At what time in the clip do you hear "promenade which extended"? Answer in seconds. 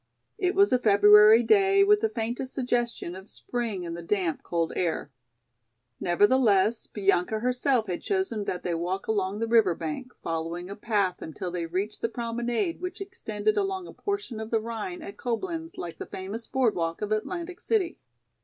12.09-13.57